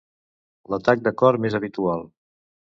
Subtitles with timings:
[0.75, 2.05] L'atac de cor més habitual.